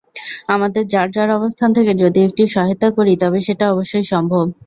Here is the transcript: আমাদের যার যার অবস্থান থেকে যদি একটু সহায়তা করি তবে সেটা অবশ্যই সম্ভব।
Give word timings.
আমাদের 0.49 0.83
যার 0.87 1.07
যার 1.11 1.29
অবস্থান 1.31 1.69
থেকে 1.77 1.91
যদি 2.03 2.19
একটু 2.27 2.43
সহায়তা 2.47 2.87
করি 2.97 3.13
তবে 3.21 3.39
সেটা 3.47 3.65
অবশ্যই 3.73 4.05
সম্ভব। 4.13 4.45